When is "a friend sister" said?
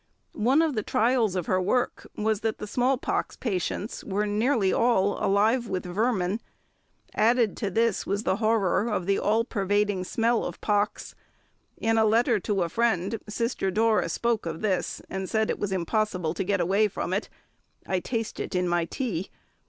12.63-13.69